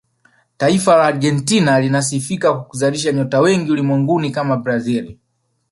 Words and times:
taifa 0.57 0.95
la 0.95 1.03
argentina 1.03 1.79
linasifika 1.81 2.53
kwa 2.53 2.63
kuzalisha 2.63 3.11
nyota 3.11 3.39
wengi 3.41 3.71
ulimwenguni 3.71 4.31
kama 4.31 4.57
brazil 4.57 5.17